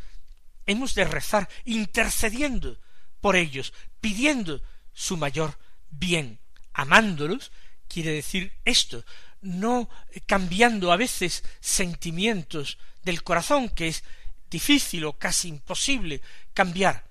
hemos 0.65 0.95
de 0.95 1.05
rezar 1.05 1.50
intercediendo 1.63 2.79
por 3.22 3.36
ellos, 3.36 3.74
pidiendo 4.01 4.62
su 4.93 5.17
mayor 5.17 5.57
bien 5.89 6.39
amándolos, 6.74 7.51
quiere 7.88 8.12
decir 8.12 8.53
esto, 8.65 9.03
no 9.41 9.89
cambiando 10.25 10.91
a 10.91 10.98
veces 10.98 11.43
sentimientos 11.60 12.77
del 13.03 13.24
corazón, 13.24 13.69
que 13.69 13.88
es 13.88 14.03
difícil 14.50 15.05
o 15.05 15.17
casi 15.17 15.48
imposible 15.48 16.22
cambiar, 16.53 17.05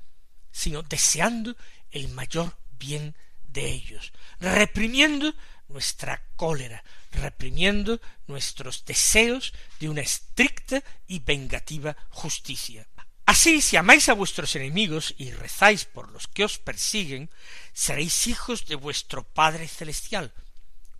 sino 0.50 0.82
deseando 0.82 1.56
el 1.90 2.08
mayor 2.08 2.56
bien 2.78 3.16
de 3.42 3.70
ellos, 3.70 4.12
reprimiendo 4.40 5.34
nuestra 5.68 6.22
cólera, 6.36 6.84
reprimiendo 7.12 8.00
nuestros 8.26 8.84
deseos 8.84 9.52
de 9.80 9.88
una 9.88 10.02
estricta 10.02 10.82
y 11.06 11.20
vengativa 11.20 11.96
justicia. 12.10 12.86
Así, 13.26 13.62
si 13.62 13.76
amáis 13.76 14.08
a 14.08 14.14
vuestros 14.14 14.54
enemigos 14.56 15.14
y 15.16 15.30
rezáis 15.32 15.86
por 15.86 16.10
los 16.10 16.28
que 16.28 16.44
os 16.44 16.58
persiguen, 16.58 17.30
seréis 17.72 18.26
hijos 18.26 18.66
de 18.66 18.74
vuestro 18.74 19.24
Padre 19.24 19.66
Celestial. 19.66 20.32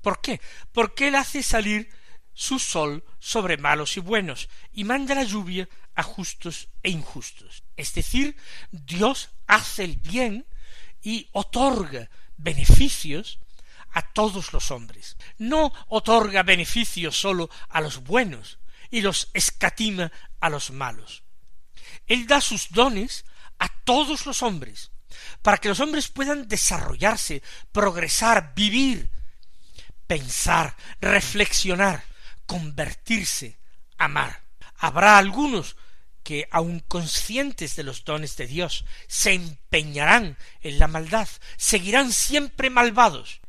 ¿Por 0.01 0.21
qué? 0.21 0.41
Porque 0.73 1.09
Él 1.09 1.17
hace 1.17 1.43
salir 1.43 1.91
su 2.33 2.59
sol 2.59 3.05
sobre 3.21 3.57
malos 3.57 3.97
y 3.97 4.01
buenos, 4.01 4.49
y 4.73 4.85
manda 4.85 5.15
la 5.15 5.23
lluvia 5.23 5.69
a 5.95 6.03
justos 6.03 6.69
e 6.83 6.91
injustos. 6.91 7.63
Es 7.77 7.95
decir, 7.95 8.37
Dios 8.71 9.31
hace 9.47 9.85
el 9.85 9.97
bien 9.97 10.47
y 11.03 11.29
otorga 11.33 12.11
beneficios 12.37 13.39
a 13.93 14.03
todos 14.03 14.53
los 14.53 14.71
hombres. 14.71 15.17
No 15.39 15.73
otorga 15.89 16.43
beneficios 16.43 17.17
sólo 17.17 17.49
a 17.69 17.81
los 17.81 18.03
buenos 18.03 18.59
y 18.91 19.03
los 19.03 19.31
escatima 19.35 20.11
a 20.41 20.49
los 20.49 20.71
malos. 20.71 21.24
Él 22.07 22.27
da 22.27 22.41
sus 22.41 22.71
dones 22.71 23.25
a 23.59 23.69
todos 23.69 24.27
los 24.27 24.43
hombres, 24.43 24.91
para 25.43 25.59
que 25.59 25.69
los 25.69 25.81
hombres 25.81 26.09
puedan 26.09 26.49
desarrollarse, 26.49 27.43
progresar, 27.73 28.53
vivir, 28.55 29.11
pensar, 30.07 30.77
reflexionar, 31.01 32.05
convertirse, 32.47 33.59
amar. 33.99 34.43
Habrá 34.77 35.19
algunos 35.19 35.77
que, 36.23 36.49
aun 36.51 36.81
conscientes 36.81 37.77
de 37.77 37.85
los 37.85 38.05
dones 38.05 38.37
de 38.37 38.47
Dios, 38.47 38.85
se 39.07 39.33
empeñarán 39.33 40.39
en 40.63 40.79
la 40.79 40.89
maldad, 40.89 41.29
seguirán 41.57 42.13
siempre 42.13 42.71
malvados, 42.71 43.41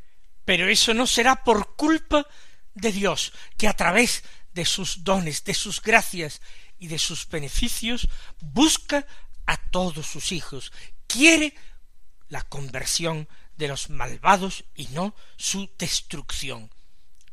pero 0.43 0.69
eso 0.69 0.93
no 0.93 1.07
será 1.07 1.43
por 1.43 1.75
culpa 1.75 2.27
de 2.73 2.91
Dios, 2.91 3.33
que 3.57 3.67
a 3.67 3.73
través 3.73 4.23
de 4.53 4.65
sus 4.65 5.03
dones, 5.03 5.43
de 5.43 5.53
sus 5.53 5.81
gracias 5.81 6.41
y 6.79 6.88
de 6.88 7.00
sus 7.00 7.27
beneficios, 7.27 8.08
busca 8.41 9.05
a 9.46 9.58
todos 9.58 10.05
sus 10.05 10.32
hijos, 10.32 10.72
quiere 11.08 11.55
la 12.29 12.41
conversión 12.41 13.27
de 13.58 13.67
los 13.67 13.89
malvados 13.89 14.65
y 14.75 14.88
no 14.88 15.15
su 15.38 15.70
destrucción. 15.77 16.72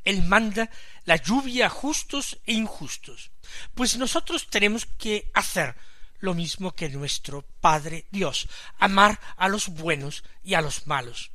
Él 0.04 0.22
manda 0.22 0.70
la 1.04 1.16
lluvia 1.16 1.66
a 1.66 1.70
justos 1.70 2.38
e 2.46 2.52
injustos. 2.54 3.30
Pues 3.74 3.96
nosotros 3.96 4.48
tenemos 4.48 4.86
que 4.86 5.30
hacer 5.34 5.76
lo 6.18 6.34
mismo 6.34 6.74
que 6.74 6.88
nuestro 6.88 7.42
Padre 7.60 8.06
Dios, 8.10 8.48
amar 8.78 9.20
a 9.36 9.48
los 9.48 9.68
buenos 9.68 10.24
y 10.42 10.54
a 10.54 10.60
los 10.60 10.86
malos. 10.86 11.30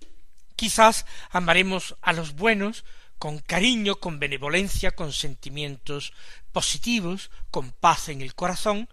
Quizás 0.55 1.05
amaremos 1.29 1.95
a 2.01 2.13
los 2.13 2.33
buenos 2.33 2.83
con 3.19 3.39
cariño, 3.39 3.95
con 3.95 4.19
benevolencia, 4.19 4.91
con 4.91 5.11
sentimientos 5.13 6.13
positivos, 6.51 7.31
con 7.51 7.71
paz 7.71 8.09
en 8.09 8.21
el 8.21 8.35
corazón, 8.35 8.89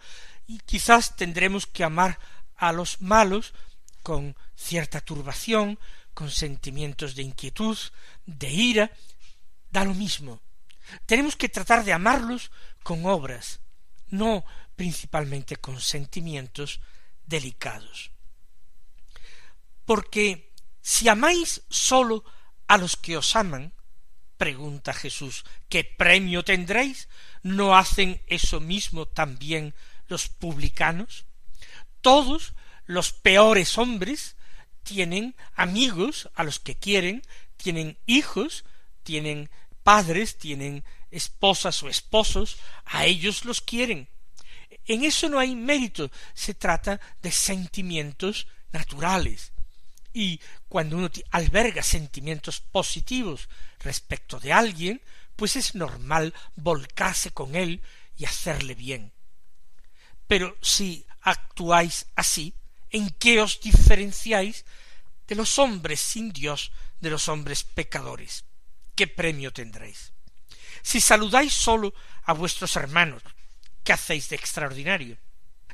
y 0.46 0.58
quizás 0.60 1.16
tendremos 1.16 1.66
que 1.66 1.84
amar 1.84 2.18
a 2.56 2.72
los 2.72 3.00
malos 3.00 3.54
con 4.02 4.36
cierta 4.54 5.00
turbación, 5.00 5.78
con 6.12 6.30
sentimientos 6.30 7.14
de 7.14 7.22
inquietud, 7.22 7.76
de 8.26 8.50
ira, 8.50 8.92
da 9.70 9.84
lo 9.84 9.94
mismo. 9.94 10.40
Tenemos 11.06 11.36
que 11.36 11.48
tratar 11.48 11.84
de 11.84 11.92
amarlos 11.92 12.50
con 12.82 13.04
obras, 13.06 13.60
no 14.08 14.44
principalmente 14.76 15.56
con 15.56 15.80
sentimientos 15.80 16.80
delicados. 17.26 18.10
Porque 19.84 20.52
si 20.80 21.08
amáis 21.08 21.62
sólo 21.68 22.24
a 22.68 22.76
los 22.76 22.96
que 22.96 23.16
os 23.16 23.36
aman, 23.36 23.72
pregunta 24.36 24.92
Jesús, 24.92 25.44
¿qué 25.68 25.84
premio 25.84 26.44
tendréis? 26.44 27.08
¿No 27.42 27.76
hacen 27.76 28.20
eso 28.26 28.60
mismo 28.60 29.06
también 29.06 29.74
los 30.08 30.28
publicanos? 30.28 31.24
Todos 32.00 32.54
los 32.86 33.12
peores 33.12 33.78
hombres 33.78 34.36
tienen 34.82 35.34
amigos 35.54 36.28
a 36.34 36.44
los 36.44 36.58
que 36.58 36.74
quieren, 36.74 37.22
tienen 37.56 37.96
hijos, 38.06 38.64
tienen 39.02 39.50
padres, 39.82 40.36
tienen 40.36 40.84
esposas 41.10 41.82
o 41.82 41.88
esposos, 41.88 42.58
a 42.84 43.06
ellos 43.06 43.44
los 43.44 43.60
quieren. 43.60 44.08
En 44.86 45.04
eso 45.04 45.28
no 45.28 45.38
hay 45.38 45.54
mérito, 45.56 46.10
se 46.34 46.54
trata 46.54 47.00
de 47.22 47.30
sentimientos 47.30 48.46
naturales. 48.72 49.53
Y 50.14 50.40
cuando 50.68 50.96
uno 50.96 51.10
alberga 51.32 51.82
sentimientos 51.82 52.60
positivos 52.60 53.48
respecto 53.80 54.40
de 54.40 54.52
alguien, 54.52 55.02
pues 55.36 55.56
es 55.56 55.74
normal 55.74 56.32
volcarse 56.54 57.32
con 57.32 57.56
él 57.56 57.82
y 58.16 58.24
hacerle 58.24 58.76
bien. 58.76 59.12
Pero 60.28 60.56
si 60.62 61.04
actuáis 61.20 62.06
así, 62.14 62.54
¿en 62.90 63.10
qué 63.10 63.40
os 63.40 63.60
diferenciáis 63.60 64.64
de 65.26 65.34
los 65.34 65.58
hombres 65.58 66.00
sin 66.00 66.32
Dios, 66.32 66.70
de 67.00 67.10
los 67.10 67.28
hombres 67.28 67.64
pecadores? 67.64 68.44
¿Qué 68.94 69.08
premio 69.08 69.52
tendréis? 69.52 70.12
Si 70.82 71.00
saludáis 71.00 71.52
sólo 71.52 71.92
a 72.22 72.34
vuestros 72.34 72.76
hermanos, 72.76 73.22
¿qué 73.82 73.92
hacéis 73.92 74.28
de 74.28 74.36
extraordinario? 74.36 75.18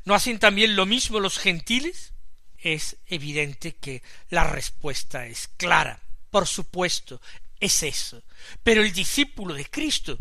¿No 0.05 0.15
hacen 0.15 0.39
también 0.39 0.77
lo 0.77 0.87
mismo 0.87 1.21
los 1.21 1.39
gentiles? 1.39 2.15
Es 2.62 2.97
evidente 3.07 3.76
que 3.76 4.02
la 4.29 4.45
respuesta 4.45 5.26
es 5.26 5.49
clara. 5.57 6.00
Por 6.31 6.47
supuesto, 6.47 7.21
es 7.59 7.83
eso. 7.83 8.23
Pero 8.62 8.83
el 8.83 8.93
discípulo 8.93 9.55
de 9.55 9.67
Cristo 9.67 10.19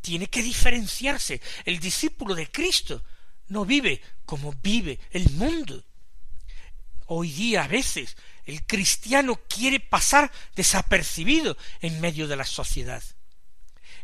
tiene 0.00 0.28
que 0.28 0.42
diferenciarse. 0.42 1.40
El 1.64 1.78
discípulo 1.78 2.34
de 2.34 2.50
Cristo 2.50 3.02
no 3.48 3.64
vive 3.64 4.00
como 4.24 4.52
vive 4.52 4.98
el 5.10 5.30
mundo. 5.30 5.84
Hoy 7.06 7.30
día 7.30 7.64
a 7.64 7.68
veces 7.68 8.16
el 8.44 8.64
cristiano 8.64 9.40
quiere 9.48 9.80
pasar 9.80 10.30
desapercibido 10.54 11.56
en 11.80 12.00
medio 12.00 12.26
de 12.26 12.36
la 12.36 12.44
sociedad. 12.44 13.02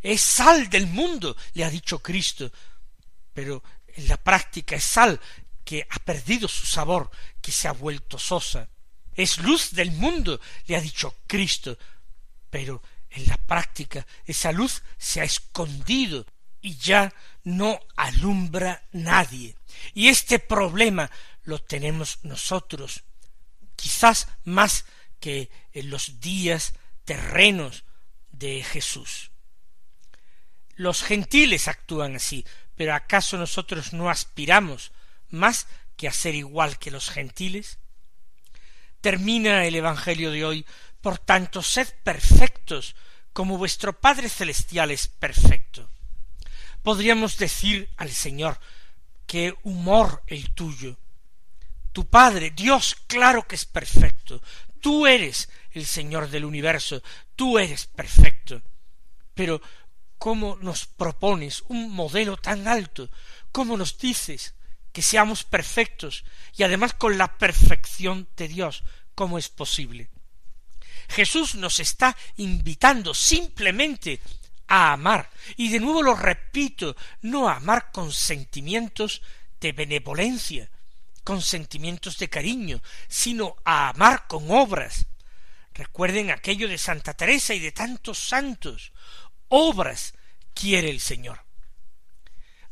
Es 0.02 0.20
sal 0.20 0.70
del 0.70 0.86
mundo, 0.86 1.36
le 1.54 1.64
ha 1.64 1.70
dicho 1.70 1.98
Cristo, 2.00 2.52
pero 3.32 3.62
en 3.88 4.06
la 4.06 4.16
práctica 4.16 4.76
es 4.76 4.84
sal 4.84 5.20
que 5.68 5.86
ha 5.90 5.98
perdido 5.98 6.48
su 6.48 6.64
sabor, 6.64 7.10
que 7.42 7.52
se 7.52 7.68
ha 7.68 7.72
vuelto 7.72 8.18
sosa. 8.18 8.70
Es 9.14 9.36
luz 9.36 9.72
del 9.72 9.90
mundo, 9.90 10.40
le 10.66 10.76
ha 10.76 10.80
dicho 10.80 11.14
Cristo, 11.26 11.76
pero 12.48 12.82
en 13.10 13.26
la 13.26 13.36
práctica 13.36 14.06
esa 14.24 14.50
luz 14.50 14.82
se 14.96 15.20
ha 15.20 15.24
escondido 15.24 16.24
y 16.62 16.78
ya 16.78 17.12
no 17.44 17.78
alumbra 17.96 18.82
nadie. 18.92 19.56
Y 19.92 20.08
este 20.08 20.38
problema 20.38 21.10
lo 21.42 21.58
tenemos 21.58 22.20
nosotros, 22.22 23.04
quizás 23.76 24.26
más 24.44 24.86
que 25.20 25.50
en 25.74 25.90
los 25.90 26.18
días 26.18 26.72
terrenos 27.04 27.84
de 28.30 28.64
Jesús. 28.64 29.32
Los 30.76 31.02
gentiles 31.02 31.68
actúan 31.68 32.16
así, 32.16 32.46
pero 32.74 32.94
¿acaso 32.94 33.36
nosotros 33.36 33.92
no 33.92 34.08
aspiramos 34.08 34.92
más 35.30 35.66
que 35.96 36.08
a 36.08 36.12
ser 36.12 36.34
igual 36.34 36.78
que 36.78 36.90
los 36.90 37.10
gentiles? 37.10 37.78
Termina 39.00 39.64
el 39.64 39.74
Evangelio 39.76 40.30
de 40.30 40.44
hoy, 40.44 40.66
por 41.00 41.18
tanto, 41.18 41.62
sed 41.62 41.88
perfectos, 42.02 42.96
como 43.32 43.58
vuestro 43.58 44.00
Padre 44.00 44.28
Celestial 44.28 44.90
es 44.90 45.06
perfecto. 45.06 45.90
Podríamos 46.82 47.36
decir 47.38 47.90
al 47.96 48.10
Señor, 48.10 48.58
qué 49.26 49.54
humor 49.62 50.22
el 50.26 50.50
tuyo. 50.54 50.98
Tu 51.92 52.06
Padre, 52.08 52.50
Dios, 52.50 52.96
claro 53.06 53.46
que 53.46 53.54
es 53.54 53.64
perfecto. 53.64 54.42
Tú 54.80 55.06
eres 55.06 55.48
el 55.72 55.86
Señor 55.86 56.28
del 56.30 56.44
universo, 56.44 57.02
tú 57.36 57.58
eres 57.58 57.86
perfecto. 57.86 58.62
Pero 59.34 59.60
¿Cómo 60.18 60.58
nos 60.60 60.86
propones 60.86 61.62
un 61.68 61.92
modelo 61.92 62.36
tan 62.36 62.66
alto? 62.66 63.08
¿Cómo 63.52 63.76
nos 63.76 63.98
dices 63.98 64.54
que 64.98 65.02
seamos 65.02 65.44
perfectos 65.44 66.24
y 66.56 66.64
además 66.64 66.92
con 66.92 67.18
la 67.18 67.38
perfección 67.38 68.26
de 68.36 68.48
Dios? 68.48 68.82
¿Cómo 69.14 69.38
es 69.38 69.48
posible? 69.48 70.10
Jesús 71.08 71.54
nos 71.54 71.78
está 71.78 72.16
invitando 72.38 73.14
simplemente 73.14 74.20
a 74.66 74.94
amar, 74.94 75.30
y 75.56 75.68
de 75.68 75.78
nuevo 75.78 76.02
lo 76.02 76.16
repito, 76.16 76.96
no 77.22 77.48
a 77.48 77.58
amar 77.58 77.92
con 77.92 78.10
sentimientos 78.10 79.22
de 79.60 79.70
benevolencia, 79.70 80.68
con 81.22 81.42
sentimientos 81.42 82.18
de 82.18 82.28
cariño, 82.28 82.82
sino 83.06 83.54
a 83.64 83.90
amar 83.90 84.26
con 84.26 84.50
obras. 84.50 85.06
Recuerden 85.74 86.32
aquello 86.32 86.66
de 86.66 86.76
Santa 86.76 87.14
Teresa 87.14 87.54
y 87.54 87.60
de 87.60 87.70
tantos 87.70 88.18
santos, 88.18 88.90
obras 89.46 90.14
quiere 90.54 90.90
el 90.90 90.98
Señor. 90.98 91.44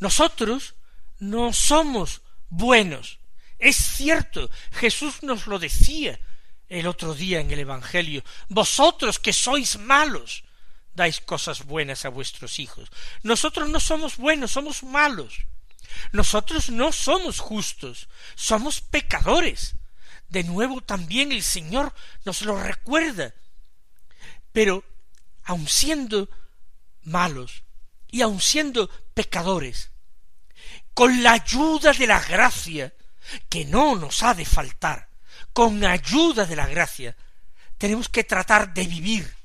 Nosotros 0.00 0.74
no 1.18 1.52
somos 1.52 2.22
buenos. 2.48 3.18
Es 3.58 3.76
cierto, 3.76 4.50
Jesús 4.72 5.22
nos 5.22 5.46
lo 5.46 5.58
decía 5.58 6.20
el 6.68 6.86
otro 6.86 7.14
día 7.14 7.40
en 7.40 7.50
el 7.50 7.60
Evangelio. 7.60 8.22
Vosotros 8.48 9.18
que 9.18 9.32
sois 9.32 9.78
malos, 9.78 10.44
dais 10.94 11.20
cosas 11.20 11.64
buenas 11.64 12.04
a 12.04 12.10
vuestros 12.10 12.58
hijos. 12.58 12.90
Nosotros 13.22 13.68
no 13.68 13.80
somos 13.80 14.16
buenos, 14.16 14.52
somos 14.52 14.82
malos. 14.82 15.46
Nosotros 16.12 16.70
no 16.70 16.92
somos 16.92 17.38
justos, 17.38 18.08
somos 18.34 18.80
pecadores. 18.80 19.76
De 20.28 20.42
nuevo 20.42 20.80
también 20.80 21.32
el 21.32 21.42
Señor 21.42 21.94
nos 22.24 22.42
lo 22.42 22.60
recuerda. 22.60 23.34
Pero, 24.52 24.84
aun 25.44 25.68
siendo 25.68 26.28
malos 27.02 27.62
y 28.10 28.22
aun 28.22 28.40
siendo 28.40 28.88
pecadores, 29.14 29.90
con 30.96 31.22
la 31.22 31.32
ayuda 31.32 31.92
de 31.92 32.06
la 32.06 32.18
gracia, 32.20 32.90
que 33.50 33.66
no 33.66 33.96
nos 33.96 34.22
ha 34.22 34.32
de 34.32 34.46
faltar, 34.46 35.10
con 35.52 35.84
ayuda 35.84 36.46
de 36.46 36.56
la 36.56 36.66
gracia, 36.66 37.14
tenemos 37.76 38.08
que 38.08 38.24
tratar 38.24 38.72
de 38.72 38.86
vivir 38.86 39.36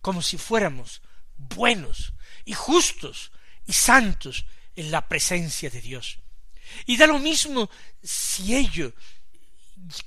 como 0.00 0.20
si 0.20 0.36
fuéramos 0.36 1.00
buenos 1.36 2.12
y 2.44 2.54
justos 2.54 3.30
y 3.68 3.72
santos 3.72 4.46
en 4.74 4.90
la 4.90 5.06
presencia 5.06 5.70
de 5.70 5.80
Dios. 5.80 6.18
Y 6.86 6.96
da 6.96 7.06
lo 7.06 7.20
mismo 7.20 7.70
si 8.02 8.56
ello 8.56 8.92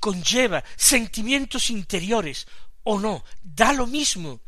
conlleva 0.02 0.65
sentimientos 0.76 1.69
interiores 1.69 2.46
o 2.84 3.00
no, 3.00 3.24
da 3.41 3.72
lo 3.72 3.88
mismo. 3.88 4.41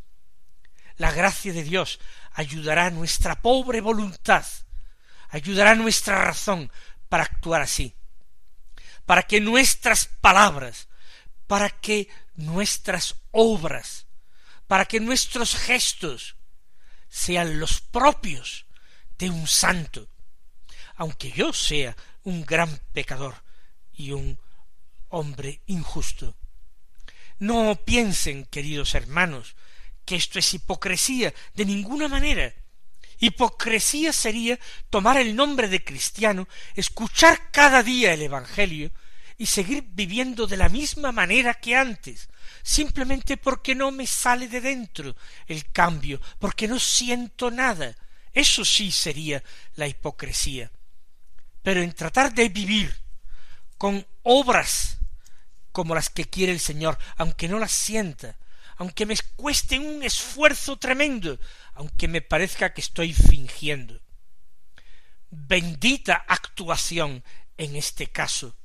La 0.98 1.14
gracia 1.14 1.54
de 1.54 1.64
Dios 1.64 1.98
ayudará 2.34 2.90
nuestra 2.90 3.42
pobre 3.42 3.80
voluntad, 3.80 4.46
ayudará 5.36 5.76
nuestra 5.76 6.24
razón 6.24 6.72
para 7.10 7.24
actuar 7.24 7.62
así, 7.62 7.94
para 9.06 9.24
que 9.24 9.42
nuestras 9.42 10.08
palabras, 10.08 10.88
para 11.46 11.70
que 11.70 12.08
nuestras 12.36 13.16
obras, 13.32 14.08
para 14.68 14.86
que 14.86 15.02
nuestros 15.02 15.56
gestos 15.56 16.38
sean 17.10 17.60
los 17.60 17.82
propios 17.82 18.66
de 19.18 19.30
un 19.30 19.46
santo, 19.46 20.08
aunque 20.96 21.32
yo 21.32 21.52
sea 21.52 21.96
un 22.24 22.46
gran 22.46 22.80
pecador 22.94 23.36
y 23.94 24.14
un 24.14 24.40
hombre 25.10 25.62
injusto. 25.66 26.38
No 27.40 27.76
piensen, 27.84 28.46
queridos 28.46 28.96
hermanos, 28.96 29.56
que 30.06 30.16
esto 30.16 30.40
es 30.40 30.54
hipocresía, 30.54 31.34
de 31.54 31.66
ninguna 31.66 32.08
manera. 32.08 32.54
Hipocresía 33.20 34.12
sería 34.14 34.60
tomar 34.90 35.18
el 35.18 35.36
nombre 35.36 35.68
de 35.68 35.84
cristiano, 35.84 36.48
escuchar 36.76 37.52
cada 37.52 37.84
día 37.84 38.14
el 38.14 38.22
Evangelio 38.22 38.92
y 39.38 39.46
seguir 39.48 39.84
viviendo 39.90 40.48
de 40.48 40.58
la 40.58 40.70
misma 40.70 41.12
manera 41.12 41.54
que 41.54 41.76
antes, 41.76 42.30
simplemente 42.64 43.38
porque 43.38 43.76
no 43.76 43.92
me 43.92 44.08
sale 44.08 44.48
de 44.48 44.62
dentro 44.62 45.16
el 45.48 45.72
cambio, 45.72 46.22
porque 46.40 46.68
no 46.68 46.80
siento 46.80 47.52
nada. 47.52 47.96
Eso 48.34 48.66
sí 48.66 48.92
sería 48.92 49.44
la 49.76 49.88
hipocresía. 49.88 50.72
Pero 51.64 51.82
en 51.82 51.94
tratar 51.94 52.34
de 52.34 52.50
vivir 52.50 52.94
con 53.78 54.06
obras 54.24 54.98
como 55.72 55.96
las 55.96 56.10
que 56.10 56.26
quiere 56.26 56.54
el 56.54 56.60
Señor, 56.60 56.98
aunque 57.18 57.50
no 57.50 57.60
las 57.60 57.72
sienta, 57.72 58.38
aunque 58.78 59.06
me 59.06 59.16
cueste 59.36 59.80
un 59.80 60.04
esfuerzo 60.04 60.78
tremendo, 60.78 61.40
aunque 61.74 62.08
me 62.08 62.22
parezca 62.22 62.74
que 62.74 62.82
estoy 62.82 63.14
fingiendo. 63.14 64.02
Bendita 65.30 66.26
actuación 66.28 67.24
en 67.58 67.76
este 67.76 68.08
caso. 68.08 68.56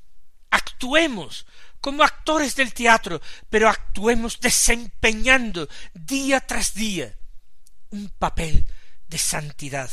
Actuemos 0.50 1.46
como 1.80 2.02
actores 2.02 2.56
del 2.56 2.74
teatro, 2.74 3.20
pero 3.48 3.68
actuemos 3.68 4.40
desempeñando 4.40 5.68
día 5.94 6.40
tras 6.40 6.74
día 6.74 7.16
un 7.90 8.08
papel 8.08 8.66
de 9.06 9.18
santidad. 9.18 9.90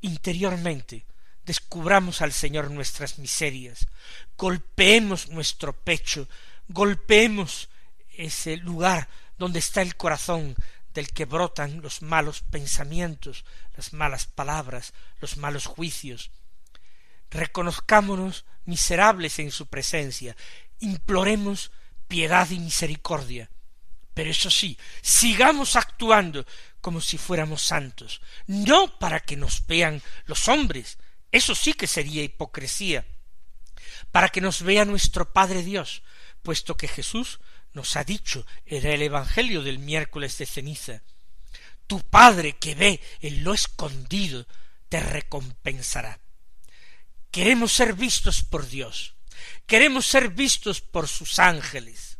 Interiormente 0.00 1.06
descubramos 1.44 2.22
al 2.22 2.32
Señor 2.32 2.70
nuestras 2.70 3.18
miserias, 3.18 3.88
golpeemos 4.36 5.30
nuestro 5.30 5.72
pecho, 5.72 6.28
golpeemos 6.68 7.69
ese 8.20 8.56
lugar 8.56 9.08
donde 9.38 9.58
está 9.58 9.82
el 9.82 9.96
corazón 9.96 10.54
del 10.94 11.08
que 11.08 11.24
brotan 11.24 11.80
los 11.82 12.02
malos 12.02 12.42
pensamientos, 12.42 13.44
las 13.76 13.92
malas 13.92 14.26
palabras, 14.26 14.92
los 15.20 15.36
malos 15.36 15.66
juicios. 15.66 16.30
Reconozcámonos 17.30 18.44
miserables 18.64 19.38
en 19.38 19.50
su 19.50 19.66
presencia, 19.66 20.36
imploremos 20.80 21.70
piedad 22.08 22.50
y 22.50 22.58
misericordia. 22.58 23.50
Pero 24.14 24.30
eso 24.30 24.50
sí, 24.50 24.76
sigamos 25.00 25.76
actuando 25.76 26.44
como 26.80 27.00
si 27.00 27.16
fuéramos 27.18 27.62
santos, 27.62 28.20
no 28.46 28.98
para 28.98 29.20
que 29.20 29.36
nos 29.36 29.66
vean 29.66 30.02
los 30.26 30.48
hombres, 30.48 30.98
eso 31.30 31.54
sí 31.54 31.72
que 31.74 31.86
sería 31.86 32.24
hipocresía, 32.24 33.06
para 34.10 34.28
que 34.28 34.40
nos 34.40 34.62
vea 34.62 34.84
nuestro 34.84 35.32
Padre 35.32 35.62
Dios, 35.62 36.02
puesto 36.42 36.76
que 36.76 36.88
Jesús 36.88 37.40
nos 37.72 37.96
ha 37.96 38.04
dicho, 38.04 38.46
era 38.66 38.92
el 38.92 39.02
Evangelio 39.02 39.62
del 39.62 39.78
miércoles 39.78 40.36
de 40.38 40.46
ceniza, 40.46 41.02
tu 41.86 42.00
Padre 42.00 42.56
que 42.56 42.74
ve 42.74 43.00
en 43.20 43.44
lo 43.44 43.54
escondido 43.54 44.46
te 44.88 45.00
recompensará. 45.00 46.20
Queremos 47.30 47.72
ser 47.72 47.94
vistos 47.94 48.42
por 48.42 48.68
Dios, 48.68 49.14
queremos 49.66 50.06
ser 50.06 50.28
vistos 50.30 50.80
por 50.80 51.08
sus 51.08 51.38
ángeles, 51.38 52.18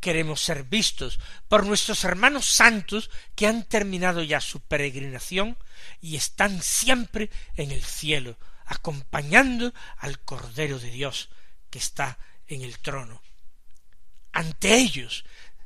queremos 0.00 0.40
ser 0.40 0.64
vistos 0.64 1.18
por 1.48 1.64
nuestros 1.64 2.04
hermanos 2.04 2.46
santos 2.46 3.10
que 3.34 3.46
han 3.46 3.64
terminado 3.64 4.22
ya 4.22 4.40
su 4.40 4.60
peregrinación 4.60 5.56
y 6.00 6.16
están 6.16 6.62
siempre 6.62 7.30
en 7.56 7.70
el 7.70 7.82
cielo, 7.82 8.36
acompañando 8.66 9.72
al 9.98 10.18
Cordero 10.20 10.78
de 10.80 10.90
Dios 10.90 11.28
que 11.70 11.78
está 11.78 12.18
en 12.48 12.62
el 12.62 12.78
trono 12.78 13.22
ante 14.36 14.76
ellos 14.76 15.24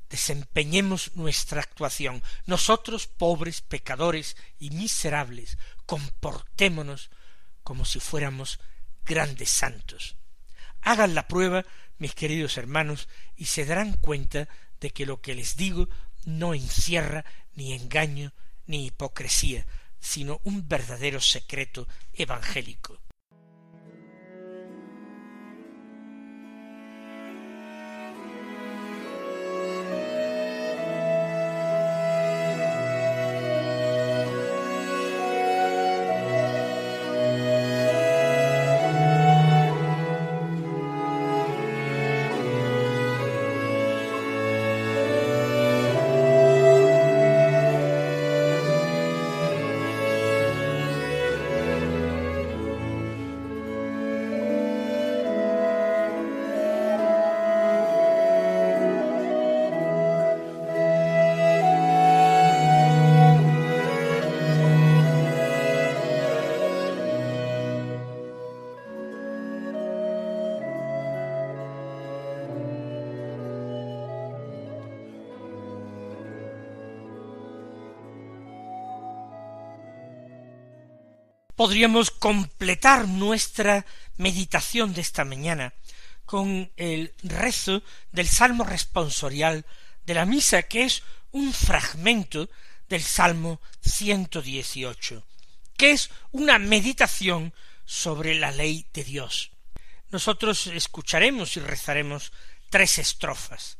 desempeñemos 0.09 1.11
nuestra 1.17 1.61
actuación. 1.61 2.23
Nosotros, 2.47 3.09
pobres, 3.09 3.63
pecadores 3.63 4.37
y 4.61 4.71
miserables, 4.71 5.59
comportémonos 5.87 7.11
como 7.65 7.85
si 7.85 7.99
fuéramos 7.99 8.61
grandes 9.05 9.51
santos. 9.51 10.15
Hagan 10.83 11.17
la 11.17 11.27
prueba, 11.27 11.67
mis 11.99 12.15
queridos 12.15 12.59
hermanos, 12.59 13.09
y 13.37 13.47
se 13.47 13.65
darán 13.65 13.95
cuenta 13.95 14.49
de 14.81 14.91
que 14.91 15.05
lo 15.05 15.21
que 15.21 15.35
les 15.35 15.57
digo 15.57 15.89
no 16.25 16.55
encierra 16.55 17.25
ni 17.55 17.73
engaño 17.73 18.33
ni 18.67 18.87
hipocresía, 18.87 19.67
sino 19.99 20.41
un 20.45 20.69
verdadero 20.69 21.21
secreto 21.21 21.89
evangélico. 22.15 23.01
Podríamos 81.61 82.11
completar 82.11 83.07
nuestra 83.07 83.85
meditación 84.17 84.95
de 84.95 85.03
esta 85.03 85.27
mañana 85.27 85.75
con 86.25 86.73
el 86.79 87.13
rezo 87.23 87.83
del 88.13 88.29
Salmo 88.29 88.65
responsorial 88.65 89.67
de 90.07 90.15
la 90.15 90.25
misa, 90.25 90.63
que 90.63 90.85
es 90.85 91.03
un 91.33 91.53
fragmento 91.53 92.49
del 92.89 93.03
Salmo 93.03 93.61
118, 93.83 95.23
que 95.77 95.91
es 95.91 96.09
una 96.31 96.59
meditación 96.59 97.53
sobre 97.85 98.37
la 98.37 98.53
ley 98.53 98.87
de 98.95 99.05
Dios. 99.05 99.51
Nosotros 100.09 100.67
escucharemos 100.67 101.59
y 101.59 101.61
rezaremos 101.61 102.33
tres 102.71 102.99
estrofas. 102.99 103.77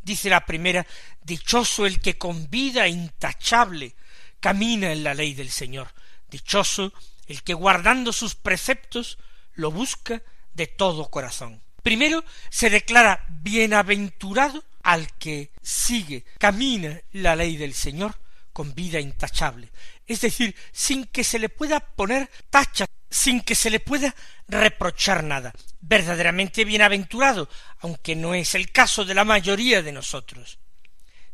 Dice 0.00 0.30
la 0.30 0.46
primera, 0.46 0.86
Dichoso 1.20 1.84
el 1.84 2.00
que 2.00 2.16
con 2.16 2.48
vida 2.48 2.88
intachable 2.88 3.96
camina 4.40 4.92
en 4.92 5.04
la 5.04 5.12
ley 5.12 5.34
del 5.34 5.50
Señor. 5.50 5.92
Dichoso 6.30 6.94
el 7.28 7.42
que 7.42 7.54
guardando 7.54 8.12
sus 8.12 8.34
preceptos 8.34 9.18
lo 9.54 9.70
busca 9.70 10.22
de 10.54 10.66
todo 10.66 11.10
corazón. 11.10 11.62
Primero 11.82 12.24
se 12.50 12.70
declara 12.70 13.24
bienaventurado 13.28 14.64
al 14.82 15.12
que 15.18 15.52
sigue, 15.62 16.24
camina 16.38 17.00
la 17.12 17.36
ley 17.36 17.56
del 17.56 17.74
Señor 17.74 18.18
con 18.52 18.74
vida 18.74 18.98
intachable, 18.98 19.70
es 20.06 20.20
decir, 20.20 20.56
sin 20.72 21.04
que 21.04 21.22
se 21.22 21.38
le 21.38 21.48
pueda 21.48 21.80
poner 21.80 22.28
tacha, 22.50 22.86
sin 23.10 23.40
que 23.42 23.54
se 23.54 23.70
le 23.70 23.78
pueda 23.78 24.14
reprochar 24.48 25.22
nada. 25.22 25.52
Verdaderamente 25.80 26.64
bienaventurado, 26.64 27.48
aunque 27.80 28.16
no 28.16 28.34
es 28.34 28.54
el 28.54 28.72
caso 28.72 29.04
de 29.04 29.14
la 29.14 29.24
mayoría 29.24 29.82
de 29.82 29.92
nosotros. 29.92 30.58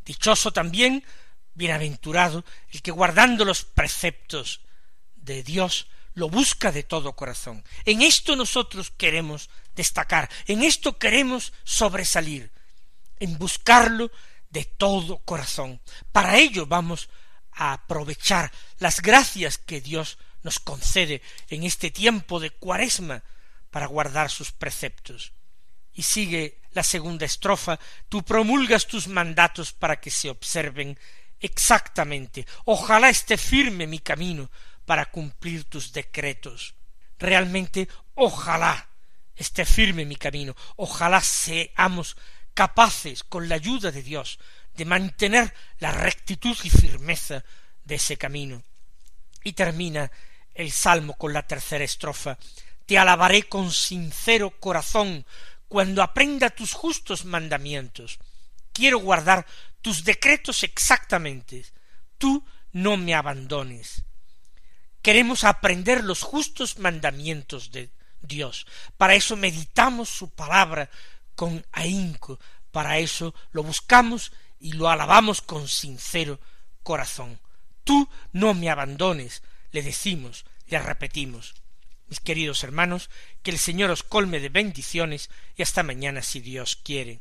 Dichoso 0.04 0.52
también, 0.52 1.04
bienaventurado, 1.54 2.44
el 2.72 2.83
que 2.83 2.90
guardando 2.90 3.44
los 3.44 3.64
preceptos 3.64 4.61
de 5.24 5.42
Dios 5.42 5.88
lo 6.14 6.28
busca 6.28 6.70
de 6.72 6.82
todo 6.82 7.14
corazón. 7.14 7.64
En 7.84 8.02
esto 8.02 8.37
nosotros 8.37 8.92
queremos 8.96 9.50
destacar, 9.74 10.30
en 10.46 10.62
esto 10.62 10.98
queremos 10.98 11.52
sobresalir, 11.64 12.52
en 13.18 13.37
buscarlo 13.38 14.10
de 14.50 14.64
todo 14.64 15.18
corazón. 15.18 15.80
Para 16.12 16.38
ello 16.38 16.66
vamos 16.66 17.08
a 17.52 17.72
aprovechar 17.72 18.52
las 18.78 19.00
gracias 19.00 19.58
que 19.58 19.80
Dios 19.80 20.18
nos 20.42 20.60
concede 20.60 21.22
en 21.48 21.64
este 21.64 21.90
tiempo 21.90 22.38
de 22.38 22.50
cuaresma 22.50 23.22
para 23.70 23.87
guardar 23.87 24.30
sus 24.30 24.52
preceptos. 24.52 25.32
Y 25.92 26.02
sigue 26.02 26.60
la 26.72 26.82
segunda 26.82 27.24
estrofa, 27.24 27.78
tú 28.08 28.22
promulgas 28.24 28.87
tus 28.87 29.08
mandatos 29.08 29.72
para 29.72 30.00
que 30.00 30.10
se 30.10 30.28
observen 30.28 30.98
exactamente. 31.40 32.46
Ojalá 32.64 33.08
esté 33.08 33.37
firme 33.37 33.87
mi 33.87 34.00
camino, 34.00 34.50
para 34.87 35.07
cumplir 35.07 35.64
tus 35.64 35.92
decretos. 35.92 36.75
Realmente, 37.18 37.88
ojalá 38.14 38.88
esté 39.37 39.64
firme 39.64 40.05
mi 40.05 40.16
camino, 40.16 40.55
ojalá 40.77 41.20
seamos 41.20 42.16
capaces, 42.55 43.25
con 43.25 43.49
la 43.49 43.57
ayuda 43.57 43.90
de 43.90 44.03
Dios, 44.03 44.38
de 44.75 44.85
mantener 44.85 45.53
la 45.79 45.92
rectitud 45.92 46.57
y 46.62 46.70
firmeza 46.70 47.44
de 47.85 47.97
ese 47.97 48.16
camino. 48.16 48.62
Y 49.42 49.53
termina 49.53 50.11
el 50.55 50.70
salmo 50.70 51.14
con 51.14 51.33
la 51.33 51.47
tercera 51.47 51.85
estrofa. 51.85 52.38
Te 52.87 52.99
alabaré 52.99 53.44
con 53.44 53.70
sincero 53.70 54.59
corazón 54.59 55.27
cuando 55.68 56.03
aprenda 56.03 56.51
tus 56.51 56.73
justos 56.73 57.25
mandamientos. 57.25 58.18
Quiero 58.73 58.99
guardar 58.99 59.47
tus 59.83 60.05
decretos 60.05 60.62
exactamente. 60.62 61.64
Tú 62.18 62.44
no 62.73 62.97
me 62.97 63.14
abandones. 63.14 64.03
Queremos 65.04 65.44
aprender 65.44 66.02
los 66.02 66.22
justos 66.22 66.78
mandamientos 66.78 67.70
de 67.72 67.90
Dios. 68.22 68.66
Para 68.96 69.14
eso 69.14 69.36
meditamos 69.36 70.08
su 70.08 70.30
palabra 70.30 70.88
con 71.34 71.66
ahínco. 71.72 72.40
Para 72.70 72.96
eso 72.96 73.34
lo 73.52 73.62
buscamos 73.62 74.32
y 74.58 74.72
lo 74.72 74.88
alabamos 74.88 75.42
con 75.42 75.68
sincero 75.68 76.40
corazón. 76.82 77.38
Tú 77.84 78.08
no 78.32 78.54
me 78.54 78.70
abandones, 78.70 79.42
le 79.72 79.82
decimos, 79.82 80.46
le 80.68 80.78
repetimos. 80.78 81.54
Mis 82.06 82.20
queridos 82.20 82.64
hermanos, 82.64 83.10
que 83.42 83.50
el 83.50 83.58
Señor 83.58 83.90
os 83.90 84.04
colme 84.04 84.40
de 84.40 84.48
bendiciones 84.48 85.28
y 85.54 85.64
hasta 85.64 85.82
mañana 85.82 86.22
si 86.22 86.40
Dios 86.40 86.76
quiere. 86.76 87.20